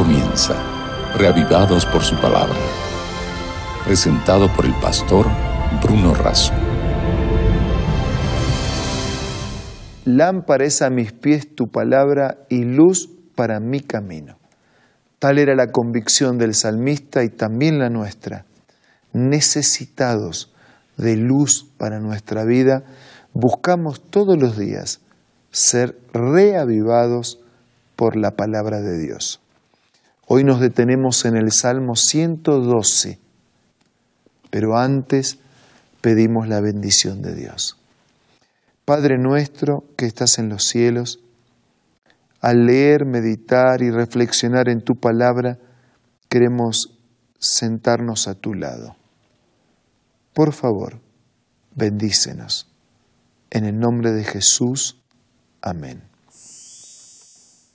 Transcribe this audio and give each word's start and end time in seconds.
comienza, 0.00 0.54
reavivados 1.18 1.84
por 1.84 2.00
su 2.02 2.16
palabra. 2.16 2.56
Presentado 3.84 4.50
por 4.56 4.64
el 4.64 4.72
pastor 4.80 5.26
Bruno 5.82 6.14
Razo. 6.14 6.54
Lámpara 10.06 10.64
es 10.64 10.80
a 10.80 10.88
mis 10.88 11.12
pies 11.12 11.54
tu 11.54 11.68
palabra 11.68 12.38
y 12.48 12.64
luz 12.64 13.10
para 13.34 13.60
mi 13.60 13.80
camino. 13.80 14.38
Tal 15.18 15.38
era 15.38 15.54
la 15.54 15.66
convicción 15.66 16.38
del 16.38 16.54
salmista 16.54 17.22
y 17.22 17.28
también 17.28 17.78
la 17.78 17.90
nuestra. 17.90 18.46
Necesitados 19.12 20.50
de 20.96 21.18
luz 21.18 21.66
para 21.76 22.00
nuestra 22.00 22.46
vida, 22.46 22.84
buscamos 23.34 24.00
todos 24.08 24.40
los 24.40 24.56
días 24.56 25.02
ser 25.50 25.98
reavivados 26.14 27.38
por 27.96 28.16
la 28.16 28.30
palabra 28.30 28.80
de 28.80 28.98
Dios. 28.98 29.42
Hoy 30.32 30.44
nos 30.44 30.60
detenemos 30.60 31.24
en 31.24 31.36
el 31.36 31.50
Salmo 31.50 31.96
112, 31.96 33.18
pero 34.48 34.78
antes 34.78 35.40
pedimos 36.00 36.46
la 36.46 36.60
bendición 36.60 37.20
de 37.20 37.34
Dios. 37.34 37.80
Padre 38.84 39.18
nuestro 39.18 39.82
que 39.96 40.06
estás 40.06 40.38
en 40.38 40.48
los 40.48 40.66
cielos, 40.66 41.18
al 42.40 42.66
leer, 42.66 43.06
meditar 43.06 43.82
y 43.82 43.90
reflexionar 43.90 44.68
en 44.68 44.82
tu 44.82 44.94
palabra, 44.94 45.58
queremos 46.28 46.96
sentarnos 47.40 48.28
a 48.28 48.36
tu 48.36 48.54
lado. 48.54 48.94
Por 50.32 50.52
favor, 50.52 51.00
bendícenos. 51.74 52.70
En 53.50 53.64
el 53.64 53.80
nombre 53.80 54.12
de 54.12 54.22
Jesús, 54.22 55.02
amén. 55.60 56.09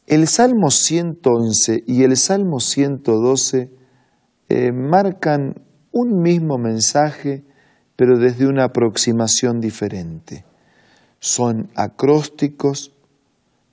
El 0.07 0.27
Salmo 0.27 0.69
111 0.69 1.83
y 1.87 2.03
el 2.03 2.15
Salmo 2.15 2.59
112 2.59 3.71
eh, 4.49 4.71
marcan 4.71 5.55
un 5.91 6.21
mismo 6.21 6.59
mensaje, 6.59 7.43
pero 7.95 8.19
desde 8.19 8.45
una 8.45 8.65
aproximación 8.65 9.59
diferente. 9.59 10.45
Son 11.19 11.71
acrósticos 11.75 12.93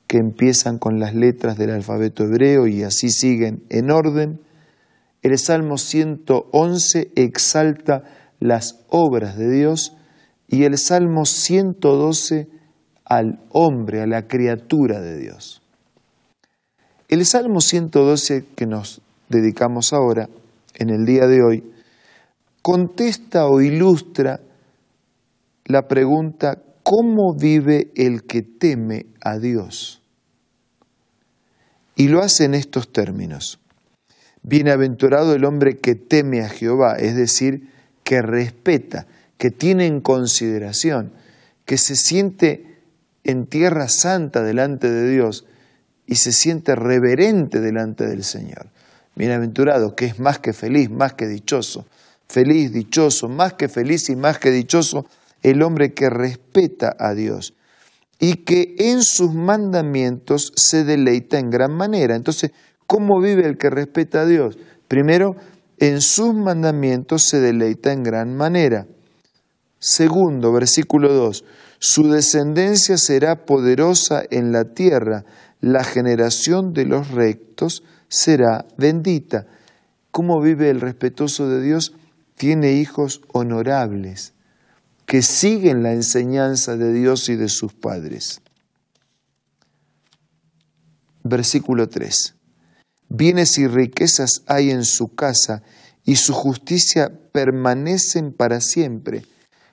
que 0.06 0.16
empiezan 0.16 0.78
con 0.78 0.98
las 0.98 1.14
letras 1.14 1.58
del 1.58 1.68
alfabeto 1.68 2.24
hebreo 2.24 2.66
y 2.66 2.82
así 2.82 3.10
siguen 3.10 3.64
en 3.68 3.90
orden. 3.90 4.40
El 5.20 5.36
Salmo 5.38 5.76
111 5.76 7.12
exalta 7.14 8.04
las 8.40 8.80
obras 8.88 9.36
de 9.36 9.50
Dios 9.50 9.98
y 10.48 10.64
el 10.64 10.78
Salmo 10.78 11.26
112 11.26 12.48
al 13.04 13.44
hombre, 13.50 14.00
a 14.00 14.06
la 14.06 14.26
criatura 14.26 14.98
de 15.02 15.18
Dios. 15.18 15.61
El 17.12 17.26
Salmo 17.26 17.60
112 17.60 18.46
que 18.56 18.64
nos 18.64 19.02
dedicamos 19.28 19.92
ahora, 19.92 20.30
en 20.76 20.88
el 20.88 21.04
día 21.04 21.26
de 21.26 21.42
hoy, 21.42 21.62
contesta 22.62 23.44
o 23.48 23.60
ilustra 23.60 24.40
la 25.66 25.88
pregunta, 25.88 26.62
¿cómo 26.82 27.34
vive 27.38 27.90
el 27.96 28.22
que 28.22 28.40
teme 28.40 29.04
a 29.22 29.36
Dios? 29.36 30.00
Y 31.96 32.08
lo 32.08 32.22
hace 32.22 32.46
en 32.46 32.54
estos 32.54 32.90
términos. 32.90 33.60
Bienaventurado 34.42 35.34
el 35.34 35.44
hombre 35.44 35.80
que 35.80 35.94
teme 35.94 36.40
a 36.40 36.48
Jehová, 36.48 36.96
es 36.98 37.14
decir, 37.14 37.68
que 38.04 38.22
respeta, 38.22 39.06
que 39.36 39.50
tiene 39.50 39.84
en 39.84 40.00
consideración, 40.00 41.12
que 41.66 41.76
se 41.76 41.94
siente 41.94 42.80
en 43.22 43.44
tierra 43.44 43.88
santa 43.88 44.42
delante 44.42 44.90
de 44.90 45.10
Dios 45.10 45.44
y 46.06 46.16
se 46.16 46.32
siente 46.32 46.74
reverente 46.74 47.60
delante 47.60 48.06
del 48.06 48.24
Señor. 48.24 48.68
Bienaventurado, 49.14 49.94
que 49.94 50.06
es 50.06 50.18
más 50.18 50.38
que 50.38 50.52
feliz, 50.52 50.90
más 50.90 51.14
que 51.14 51.26
dichoso. 51.26 51.86
Feliz, 52.28 52.72
dichoso, 52.72 53.28
más 53.28 53.54
que 53.54 53.68
feliz 53.68 54.08
y 54.08 54.16
más 54.16 54.38
que 54.38 54.50
dichoso 54.50 55.06
el 55.42 55.62
hombre 55.62 55.92
que 55.92 56.08
respeta 56.08 56.94
a 56.98 57.14
Dios 57.14 57.54
y 58.22 58.44
que 58.44 58.76
en 58.78 59.02
sus 59.02 59.34
mandamientos 59.34 60.52
se 60.54 60.84
deleita 60.84 61.40
en 61.40 61.50
gran 61.50 61.72
manera. 61.72 62.14
Entonces, 62.14 62.52
¿cómo 62.86 63.20
vive 63.20 63.44
el 63.46 63.58
que 63.58 63.68
respeta 63.68 64.20
a 64.20 64.26
Dios? 64.26 64.56
Primero, 64.86 65.34
en 65.78 66.00
sus 66.00 66.32
mandamientos 66.32 67.24
se 67.24 67.40
deleita 67.40 67.92
en 67.92 68.04
gran 68.04 68.36
manera. 68.36 68.86
Segundo, 69.80 70.52
versículo 70.52 71.12
2, 71.12 71.44
su 71.80 72.08
descendencia 72.08 72.96
será 72.96 73.44
poderosa 73.44 74.22
en 74.30 74.52
la 74.52 74.72
tierra, 74.72 75.24
la 75.62 75.84
generación 75.84 76.74
de 76.74 76.84
los 76.84 77.12
rectos 77.12 77.84
será 78.08 78.66
bendita. 78.76 79.46
¿Cómo 80.10 80.42
vive 80.42 80.68
el 80.68 80.80
respetuoso 80.80 81.48
de 81.48 81.62
Dios? 81.62 81.94
Tiene 82.34 82.72
hijos 82.72 83.22
honorables 83.32 84.34
que 85.06 85.22
siguen 85.22 85.82
la 85.82 85.92
enseñanza 85.92 86.76
de 86.76 86.92
Dios 86.92 87.28
y 87.28 87.36
de 87.36 87.48
sus 87.48 87.72
padres. 87.72 88.40
Versículo 91.22 91.88
3. 91.88 92.34
Bienes 93.08 93.56
y 93.58 93.68
riquezas 93.68 94.42
hay 94.46 94.70
en 94.70 94.84
su 94.84 95.14
casa 95.14 95.62
y 96.04 96.16
su 96.16 96.32
justicia 96.32 97.12
permanecen 97.30 98.32
para 98.32 98.60
siempre. 98.60 99.24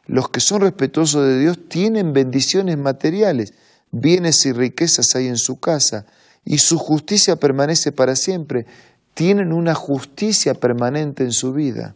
Los 0.05 0.29
que 0.29 0.39
son 0.39 0.61
respetuosos 0.61 1.25
de 1.25 1.39
Dios 1.39 1.67
tienen 1.67 2.13
bendiciones 2.13 2.77
materiales 2.77 3.53
bienes 3.91 4.45
y 4.45 4.51
riquezas 4.51 5.15
hay 5.15 5.27
en 5.27 5.37
su 5.37 5.59
casa, 5.59 6.05
y 6.45 6.59
su 6.59 6.77
justicia 6.77 7.35
permanece 7.35 7.91
para 7.91 8.15
siempre. 8.15 8.65
Tienen 9.13 9.51
una 9.53 9.75
justicia 9.75 10.53
permanente 10.53 11.23
en 11.23 11.31
su 11.31 11.53
vida. 11.53 11.95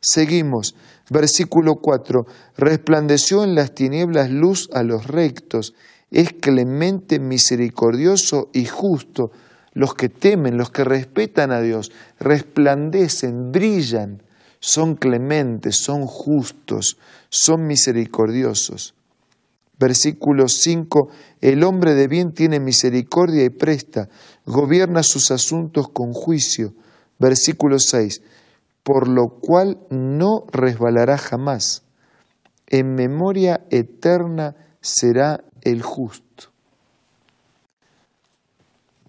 Seguimos, 0.00 0.74
versículo 1.10 1.76
4, 1.76 2.26
resplandeció 2.56 3.44
en 3.44 3.54
las 3.54 3.74
tinieblas 3.74 4.30
luz 4.30 4.68
a 4.72 4.82
los 4.82 5.06
rectos, 5.06 5.74
es 6.10 6.32
clemente, 6.32 7.18
misericordioso 7.18 8.48
y 8.52 8.64
justo. 8.64 9.30
Los 9.72 9.94
que 9.94 10.08
temen, 10.08 10.56
los 10.56 10.70
que 10.70 10.84
respetan 10.84 11.52
a 11.52 11.60
Dios, 11.60 11.92
resplandecen, 12.18 13.52
brillan, 13.52 14.22
son 14.60 14.96
clementes, 14.96 15.76
son 15.76 16.06
justos, 16.06 16.96
son 17.28 17.66
misericordiosos. 17.66 18.94
Versículo 19.78 20.48
5, 20.48 21.08
el 21.40 21.62
hombre 21.62 21.94
de 21.94 22.08
bien 22.08 22.32
tiene 22.32 22.58
misericordia 22.58 23.44
y 23.44 23.50
presta, 23.50 24.08
gobierna 24.44 25.04
sus 25.04 25.30
asuntos 25.30 25.88
con 25.88 26.12
juicio. 26.12 26.74
Versículo 27.20 27.78
6, 27.78 28.22
por 28.82 29.06
lo 29.06 29.28
cual 29.40 29.78
no 29.90 30.44
resbalará 30.50 31.16
jamás. 31.16 31.84
En 32.66 32.94
memoria 32.94 33.60
eterna 33.70 34.56
será 34.80 35.44
el 35.62 35.82
justo. 35.82 36.50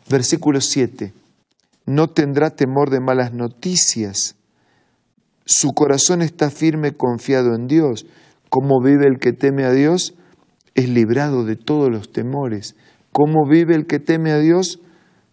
Versículo 0.08 0.62
7, 0.62 1.14
no 1.86 2.10
tendrá 2.10 2.52
temor 2.52 2.92
de 2.92 3.00
malas 3.00 3.34
noticias. 3.34 4.36
Su 5.46 5.74
corazón 5.74 6.22
está 6.22 6.52
firme 6.52 6.96
confiado 6.96 7.56
en 7.56 7.68
Dios. 7.68 8.06
¿Cómo 8.50 8.82
vive 8.84 9.08
el 9.08 9.20
que 9.20 9.34
teme 9.34 9.66
a 9.66 9.72
Dios? 9.72 10.14
Es 10.76 10.90
librado 10.90 11.44
de 11.44 11.56
todos 11.56 11.90
los 11.90 12.12
temores. 12.12 12.76
¿Cómo 13.12 13.48
vive 13.48 13.76
el 13.76 13.86
que 13.88 14.00
teme 14.00 14.32
a 14.32 14.40
Dios? 14.40 14.80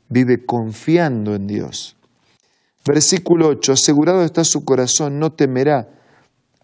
Vive 0.09 0.45
confiando 0.45 1.35
en 1.35 1.47
Dios. 1.47 1.97
Versículo 2.87 3.49
8, 3.49 3.73
asegurado 3.73 4.23
está 4.23 4.45
su 4.45 4.65
corazón, 4.65 5.19
no 5.19 5.33
temerá, 5.33 5.89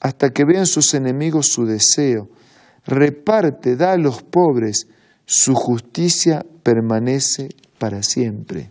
hasta 0.00 0.30
que 0.30 0.44
vean 0.44 0.66
sus 0.66 0.94
enemigos 0.94 1.48
su 1.48 1.64
deseo. 1.64 2.28
Reparte, 2.86 3.76
da 3.76 3.92
a 3.92 3.98
los 3.98 4.22
pobres, 4.22 4.86
su 5.24 5.54
justicia 5.54 6.44
permanece 6.62 7.48
para 7.78 8.02
siempre. 8.02 8.70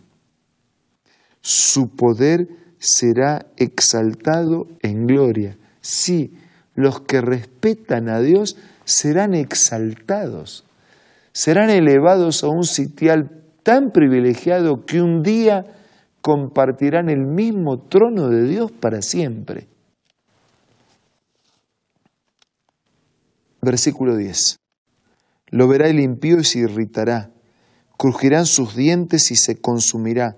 Su 1.42 1.90
poder 1.94 2.48
será 2.78 3.46
exaltado 3.56 4.66
en 4.80 5.06
gloria. 5.06 5.58
Sí, 5.80 6.34
los 6.74 7.02
que 7.02 7.20
respetan 7.20 8.08
a 8.08 8.20
Dios 8.20 8.56
serán 8.84 9.34
exaltados, 9.34 10.64
serán 11.32 11.70
elevados 11.70 12.44
a 12.44 12.48
un 12.48 12.64
sitial 12.64 13.42
tan 13.62 13.90
privilegiado 13.90 14.84
que 14.84 15.00
un 15.00 15.22
día 15.22 15.64
compartirán 16.20 17.08
el 17.08 17.26
mismo 17.26 17.86
trono 17.88 18.28
de 18.28 18.44
Dios 18.44 18.70
para 18.72 19.02
siempre. 19.02 19.68
Versículo 23.60 24.16
10. 24.16 24.56
Lo 25.50 25.68
verá 25.68 25.88
el 25.88 26.00
impío 26.00 26.38
y 26.38 26.44
se 26.44 26.60
irritará, 26.60 27.30
crujirán 27.96 28.46
sus 28.46 28.74
dientes 28.74 29.30
y 29.30 29.36
se 29.36 29.60
consumirá. 29.60 30.36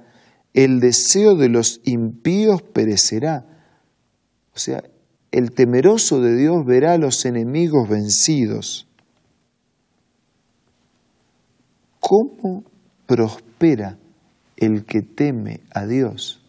El 0.53 0.81
deseo 0.81 1.35
de 1.35 1.49
los 1.49 1.81
impíos 1.85 2.63
perecerá. 2.63 3.47
O 4.55 4.59
sea, 4.59 4.83
el 5.39 5.53
temeroso 5.53 6.21
de 6.21 6.37
Dios 6.37 6.65
verá 6.65 6.93
a 6.93 6.99
los 6.99 7.25
enemigos 7.25 7.89
vencidos. 7.89 8.87
¿Cómo 12.01 12.65
prospera 13.07 13.99
el 14.57 14.85
que 14.85 15.03
teme 15.03 15.61
a 15.73 15.87
Dios. 15.87 16.43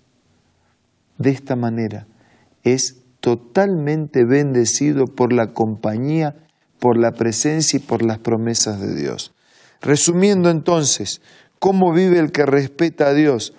De 1.18 1.30
esta 1.30 1.56
manera 1.56 2.08
es 2.64 3.04
totalmente 3.20 4.26
bendecido 4.26 5.06
por 5.06 5.34
la 5.34 5.54
compañía, 5.54 6.36
por 6.80 6.98
la 6.98 7.12
presencia 7.12 7.78
y 7.78 7.82
por 7.82 8.04
las 8.04 8.20
promesas 8.20 8.80
de 8.80 8.96
Dios. 8.96 9.34
Resumiendo 9.82 10.50
entonces, 10.50 11.22
¿cómo 11.60 11.94
vive 11.94 12.20
el 12.20 12.32
que 12.32 12.46
respeta 12.46 13.08
a 13.08 13.14
Dios? 13.14 13.54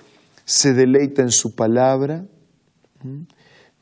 Se 0.44 0.72
deleita 0.74 1.22
en 1.22 1.30
su 1.30 1.54
palabra, 1.54 2.24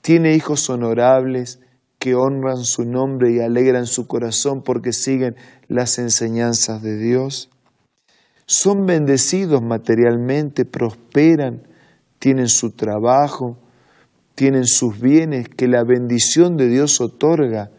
tiene 0.04 0.34
hijos 0.34 0.68
honorables 0.68 1.60
que 1.98 2.14
honran 2.14 2.58
su 2.64 2.84
nombre 2.84 3.32
y 3.32 3.40
alegran 3.40 3.86
su 3.86 4.06
corazón 4.06 4.60
porque 4.62 4.92
siguen 4.92 5.34
las 5.66 5.98
enseñanzas 5.98 6.82
de 6.82 6.98
Dios. 6.98 7.48
Son 8.44 8.84
bendecidos 8.84 9.62
materialmente, 9.62 10.66
prosperan, 10.66 11.66
tienen 12.18 12.48
su 12.48 12.72
trabajo, 12.72 13.56
tienen 14.34 14.66
sus 14.66 15.00
bienes 15.00 15.48
que 15.48 15.68
la 15.68 15.82
bendición 15.84 16.58
de 16.58 16.68
Dios 16.68 17.00
otorga 17.00 17.70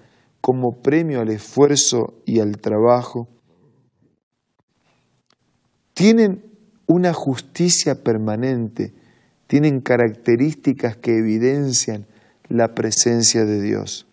como 0.42 0.81
premio 0.81 1.21
al 1.21 1.30
esfuerzo 1.30 2.24
y 2.25 2.39
al 2.39 2.57
trabajo. 2.57 3.30
Tienen 5.94 6.44
una 6.88 7.13
justicia 7.13 8.01
permanente, 8.04 8.95
tienen 9.45 9.80
características 9.81 10.98
que 10.98 11.19
evidencian 11.19 12.07
la 12.50 12.74
presencia 12.74 13.45
de 13.45 13.62
Dios. 13.62 14.06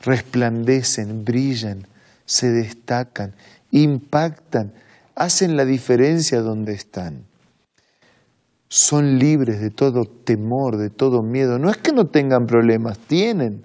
Resplandecen, 0.00 1.24
brillan, 1.24 1.86
se 2.24 2.50
destacan, 2.50 3.34
impactan, 3.70 4.72
hacen 5.14 5.56
la 5.56 5.64
diferencia 5.64 6.40
donde 6.40 6.74
están. 6.74 7.24
Son 8.68 9.18
libres 9.18 9.60
de 9.60 9.70
todo 9.70 10.04
temor, 10.04 10.76
de 10.76 10.90
todo 10.90 11.22
miedo. 11.22 11.58
No 11.58 11.70
es 11.70 11.78
que 11.78 11.92
no 11.92 12.06
tengan 12.06 12.46
problemas, 12.46 12.98
tienen, 12.98 13.64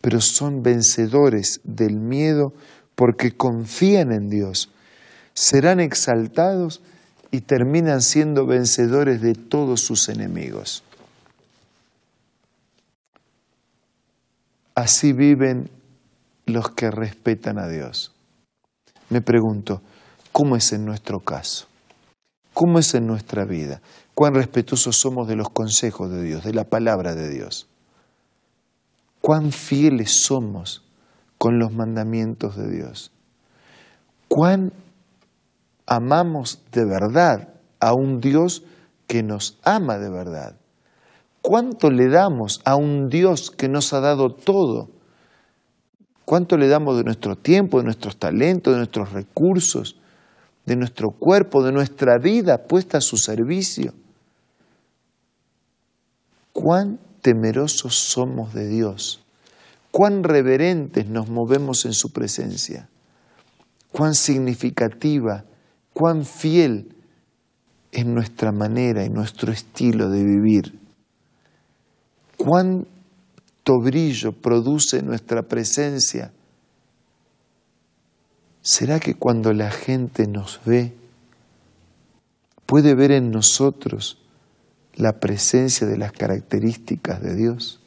pero 0.00 0.20
son 0.20 0.62
vencedores 0.62 1.60
del 1.64 1.96
miedo 2.00 2.54
porque 2.94 3.36
confían 3.36 4.12
en 4.12 4.30
Dios. 4.30 4.70
Serán 5.34 5.78
exaltados 5.78 6.82
y 7.30 7.42
terminan 7.42 8.00
siendo 8.00 8.46
vencedores 8.46 9.20
de 9.20 9.34
todos 9.34 9.82
sus 9.82 10.08
enemigos. 10.08 10.82
Así 14.80 15.12
viven 15.12 15.70
los 16.46 16.70
que 16.70 16.90
respetan 16.90 17.58
a 17.58 17.68
Dios. 17.68 18.14
Me 19.10 19.20
pregunto, 19.20 19.82
¿cómo 20.32 20.56
es 20.56 20.72
en 20.72 20.86
nuestro 20.86 21.20
caso? 21.20 21.66
¿Cómo 22.54 22.78
es 22.78 22.94
en 22.94 23.06
nuestra 23.06 23.44
vida? 23.44 23.82
¿Cuán 24.14 24.32
respetuosos 24.32 24.96
somos 24.96 25.28
de 25.28 25.36
los 25.36 25.50
consejos 25.50 26.10
de 26.10 26.22
Dios, 26.22 26.44
de 26.44 26.54
la 26.54 26.64
palabra 26.64 27.14
de 27.14 27.28
Dios? 27.28 27.68
¿Cuán 29.20 29.52
fieles 29.52 30.22
somos 30.22 30.82
con 31.36 31.58
los 31.58 31.74
mandamientos 31.74 32.56
de 32.56 32.70
Dios? 32.70 33.12
¿Cuán 34.28 34.72
amamos 35.84 36.62
de 36.72 36.86
verdad 36.86 37.52
a 37.80 37.92
un 37.92 38.18
Dios 38.22 38.62
que 39.06 39.22
nos 39.22 39.58
ama 39.62 39.98
de 39.98 40.08
verdad? 40.08 40.59
¿Cuánto 41.42 41.90
le 41.90 42.08
damos 42.08 42.60
a 42.64 42.76
un 42.76 43.08
Dios 43.08 43.50
que 43.50 43.68
nos 43.68 43.92
ha 43.92 44.00
dado 44.00 44.34
todo? 44.34 44.90
¿Cuánto 46.24 46.56
le 46.56 46.68
damos 46.68 46.96
de 46.96 47.04
nuestro 47.04 47.36
tiempo, 47.36 47.78
de 47.78 47.84
nuestros 47.84 48.16
talentos, 48.18 48.72
de 48.72 48.78
nuestros 48.78 49.12
recursos, 49.12 49.96
de 50.66 50.76
nuestro 50.76 51.10
cuerpo, 51.10 51.62
de 51.64 51.72
nuestra 51.72 52.18
vida 52.18 52.66
puesta 52.68 52.98
a 52.98 53.00
su 53.00 53.16
servicio? 53.16 53.94
¿Cuán 56.52 57.00
temerosos 57.22 57.94
somos 57.94 58.52
de 58.54 58.68
Dios? 58.68 59.20
¿Cuán 59.90 60.22
reverentes 60.22 61.08
nos 61.08 61.28
movemos 61.28 61.84
en 61.84 61.94
su 61.94 62.12
presencia? 62.12 62.88
¿Cuán 63.90 64.14
significativa, 64.14 65.44
cuán 65.92 66.24
fiel 66.24 66.94
es 67.90 68.06
nuestra 68.06 68.52
manera 68.52 69.04
y 69.04 69.08
nuestro 69.08 69.50
estilo 69.50 70.10
de 70.10 70.22
vivir? 70.22 70.78
¿Cuán 72.42 72.86
brillo 73.78 74.32
produce 74.32 75.02
nuestra 75.02 75.42
presencia? 75.42 76.32
¿Será 78.62 78.98
que 78.98 79.14
cuando 79.14 79.52
la 79.52 79.70
gente 79.70 80.26
nos 80.26 80.60
ve, 80.64 80.94
puede 82.66 82.94
ver 82.94 83.12
en 83.12 83.30
nosotros 83.30 84.18
la 84.94 85.20
presencia 85.20 85.86
de 85.86 85.98
las 85.98 86.12
características 86.12 87.22
de 87.22 87.36
Dios? 87.36 87.80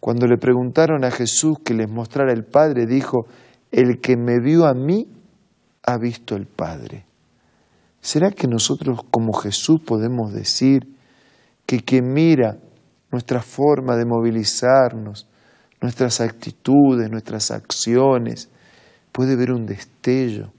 Cuando 0.00 0.26
le 0.26 0.38
preguntaron 0.38 1.04
a 1.04 1.10
Jesús 1.10 1.58
que 1.64 1.74
les 1.74 1.90
mostrara 1.90 2.32
el 2.32 2.44
Padre, 2.44 2.86
dijo, 2.86 3.26
el 3.72 4.00
que 4.00 4.16
me 4.16 4.38
vio 4.40 4.66
a 4.66 4.74
mí 4.74 5.08
ha 5.82 5.98
visto 5.98 6.36
el 6.36 6.46
Padre. 6.46 7.04
¿Será 8.00 8.30
que 8.30 8.46
nosotros 8.46 9.00
como 9.10 9.32
Jesús 9.32 9.80
podemos 9.84 10.32
decir 10.32 10.97
que 11.68 11.80
quien 11.80 12.14
mira 12.14 12.56
nuestra 13.12 13.42
forma 13.42 13.94
de 13.94 14.06
movilizarnos, 14.06 15.28
nuestras 15.82 16.22
actitudes, 16.22 17.10
nuestras 17.10 17.50
acciones, 17.50 18.48
puede 19.12 19.36
ver 19.36 19.52
un 19.52 19.66
destello 19.66 20.50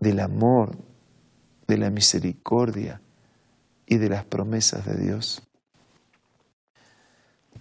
del 0.00 0.18
amor, 0.18 0.76
de 1.68 1.78
la 1.78 1.88
misericordia 1.88 3.00
y 3.86 3.96
de 3.96 4.08
las 4.08 4.24
promesas 4.24 4.84
de 4.84 4.96
Dios. 4.96 5.40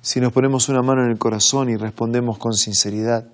Si 0.01 0.19
nos 0.19 0.33
ponemos 0.33 0.67
una 0.67 0.81
mano 0.81 1.03
en 1.03 1.11
el 1.11 1.19
corazón 1.19 1.69
y 1.69 1.75
respondemos 1.75 2.39
con 2.39 2.53
sinceridad, 2.53 3.27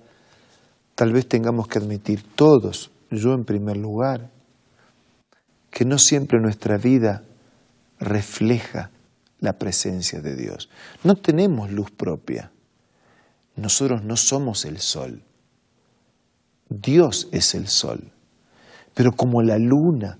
tal 0.94 1.14
vez 1.14 1.26
tengamos 1.26 1.66
que 1.66 1.78
admitir 1.78 2.22
todos, 2.34 2.90
yo 3.10 3.32
en 3.32 3.46
primer 3.46 3.78
lugar, 3.78 4.28
que 5.70 5.86
no 5.86 5.96
siempre 5.96 6.38
nuestra 6.42 6.76
vida 6.76 7.22
refleja 7.98 8.90
la 9.40 9.58
presencia 9.58 10.20
de 10.20 10.36
Dios. 10.36 10.68
No 11.04 11.16
tenemos 11.16 11.70
luz 11.70 11.90
propia. 11.90 12.52
Nosotros 13.54 14.02
no 14.04 14.16
somos 14.16 14.64
el 14.64 14.78
sol. 14.78 15.22
Dios 16.68 17.28
es 17.32 17.54
el 17.54 17.68
sol. 17.68 18.12
Pero 18.94 19.12
como 19.12 19.42
la 19.42 19.58
luna, 19.58 20.18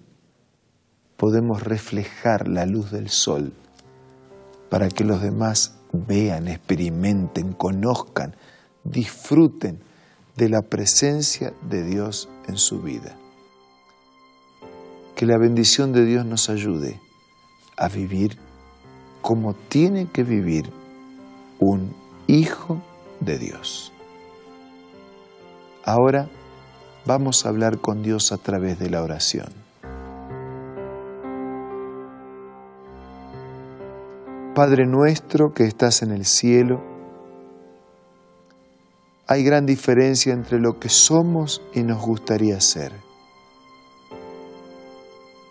podemos 1.16 1.62
reflejar 1.62 2.48
la 2.48 2.66
luz 2.66 2.90
del 2.90 3.08
sol 3.08 3.52
para 4.68 4.88
que 4.88 5.04
los 5.04 5.22
demás 5.22 5.76
vean, 5.92 6.48
experimenten, 6.48 7.52
conozcan, 7.52 8.36
disfruten 8.84 9.80
de 10.36 10.48
la 10.48 10.62
presencia 10.62 11.54
de 11.68 11.84
Dios 11.84 12.28
en 12.48 12.58
su 12.58 12.82
vida. 12.82 13.16
Que 15.14 15.24
la 15.24 15.38
bendición 15.38 15.92
de 15.92 16.04
Dios 16.04 16.26
nos 16.26 16.50
ayude 16.50 17.00
a 17.76 17.88
vivir 17.88 18.38
como 19.22 19.54
tiene 19.54 20.06
que 20.12 20.22
vivir 20.22 20.70
un 21.58 21.94
hijo 22.26 22.80
de 23.20 23.38
Dios. 23.38 23.92
Ahora 25.84 26.28
vamos 27.04 27.44
a 27.44 27.48
hablar 27.48 27.78
con 27.78 28.02
Dios 28.02 28.32
a 28.32 28.38
través 28.38 28.78
de 28.78 28.90
la 28.90 29.02
oración. 29.02 29.48
Padre 34.54 34.86
nuestro 34.86 35.52
que 35.52 35.64
estás 35.64 36.02
en 36.02 36.12
el 36.12 36.24
cielo, 36.24 36.82
hay 39.26 39.44
gran 39.44 39.66
diferencia 39.66 40.32
entre 40.32 40.58
lo 40.58 40.78
que 40.78 40.88
somos 40.88 41.60
y 41.74 41.82
nos 41.82 42.00
gustaría 42.00 42.60
ser, 42.60 42.92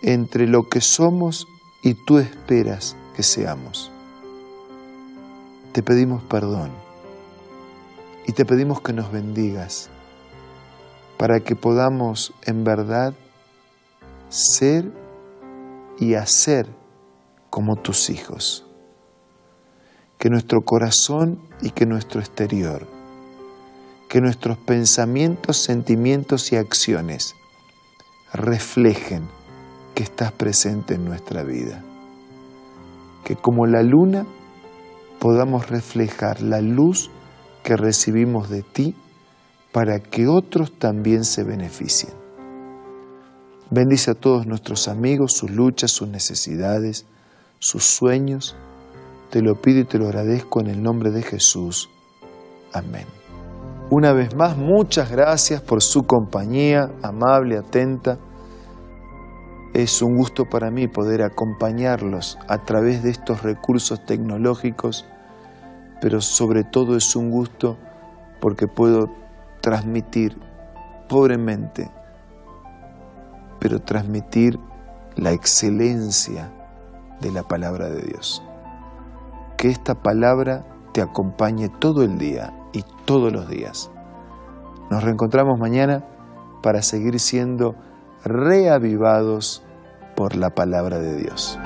entre 0.01 0.47
lo 0.47 0.63
que 0.63 0.81
somos 0.81 1.45
y 1.85 1.93
tú 1.93 2.17
esperas 2.17 2.97
que 3.15 3.21
seamos. 3.21 3.91
Te 5.71 5.83
pedimos 5.83 6.23
perdón 6.23 6.71
y 8.25 8.31
te 8.31 8.43
pedimos 8.43 8.81
que 8.81 8.91
nos 8.91 9.11
bendigas 9.11 9.89
para 11.17 11.41
que 11.41 11.55
podamos 11.55 12.33
en 12.43 12.63
verdad 12.63 13.13
ser 14.29 14.91
y 15.99 16.15
hacer 16.15 16.67
como 17.51 17.75
tus 17.75 18.09
hijos. 18.09 18.65
Que 20.17 20.31
nuestro 20.31 20.61
corazón 20.61 21.39
y 21.61 21.69
que 21.69 21.85
nuestro 21.85 22.19
exterior, 22.19 22.87
que 24.09 24.21
nuestros 24.21 24.57
pensamientos, 24.57 25.57
sentimientos 25.57 26.51
y 26.51 26.55
acciones 26.55 27.35
reflejen 28.33 29.29
que 29.95 30.03
estás 30.03 30.31
presente 30.31 30.93
en 30.93 31.05
nuestra 31.05 31.41
vida 31.43 31.83
que 33.25 33.35
como 33.35 33.65
la 33.65 33.83
luna 33.83 34.25
podamos 35.19 35.67
reflejar 35.69 36.41
la 36.41 36.61
luz 36.61 37.09
que 37.63 37.75
recibimos 37.75 38.49
de 38.49 38.61
ti 38.61 38.95
para 39.73 39.99
que 39.99 40.27
otros 40.27 40.77
también 40.77 41.25
se 41.25 41.43
beneficien. 41.43 42.13
Bendice 43.71 44.11
a 44.11 44.13
todos 44.13 44.45
nuestros 44.45 44.87
amigos, 44.87 45.33
sus 45.33 45.49
luchas, 45.49 45.91
sus 45.91 46.07
necesidades, 46.07 47.07
sus 47.59 47.83
sueños. 47.83 48.55
Te 49.31 49.41
lo 49.41 49.59
pido 49.59 49.79
y 49.79 49.85
te 49.85 49.97
lo 49.97 50.05
agradezco 50.05 50.61
en 50.61 50.67
el 50.67 50.83
nombre 50.83 51.09
de 51.09 51.23
Jesús. 51.23 51.89
Amén. 52.71 53.07
Una 53.89 54.13
vez 54.13 54.35
más, 54.35 54.55
muchas 54.55 55.11
gracias 55.11 55.61
por 55.61 55.81
su 55.81 56.03
compañía 56.03 56.91
amable, 57.01 57.57
atenta. 57.57 58.19
Es 59.75 60.01
un 60.01 60.15
gusto 60.15 60.45
para 60.45 60.71
mí 60.71 60.87
poder 60.87 61.21
acompañarlos 61.21 62.39
a 62.47 62.63
través 62.63 63.03
de 63.03 63.11
estos 63.11 63.43
recursos 63.43 64.03
tecnológicos, 64.05 65.05
pero 66.01 66.21
sobre 66.21 66.63
todo 66.63 66.95
es 66.95 67.15
un 67.15 67.29
gusto 67.29 67.77
porque 68.41 68.67
puedo 68.67 69.11
transmitir 69.61 70.39
pobremente 71.07 71.91
pero 73.65 73.79
transmitir 73.81 74.59
la 75.15 75.31
excelencia 75.31 76.51
de 77.19 77.31
la 77.31 77.41
palabra 77.41 77.89
de 77.89 78.03
Dios. 78.03 78.43
Que 79.57 79.69
esta 79.69 79.95
palabra 79.95 80.63
te 80.93 81.01
acompañe 81.01 81.69
todo 81.79 82.03
el 82.03 82.19
día 82.19 82.53
y 82.73 82.83
todos 83.05 83.33
los 83.33 83.49
días. 83.49 83.89
Nos 84.91 85.03
reencontramos 85.03 85.59
mañana 85.59 86.05
para 86.61 86.83
seguir 86.83 87.19
siendo 87.19 87.73
reavivados 88.25 89.61
por 90.15 90.35
la 90.35 90.49
palabra 90.49 90.97
de 90.97 91.15
Dios. 91.15 91.59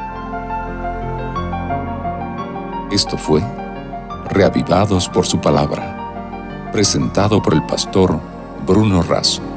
Esto 2.91 3.17
fue 3.17 3.41
Reavivados 4.29 5.09
por 5.09 5.25
su 5.25 5.39
palabra, 5.41 6.69
presentado 6.71 7.41
por 7.41 7.53
el 7.53 7.65
pastor 7.65 8.19
Bruno 8.67 9.01
Razo. 9.01 9.48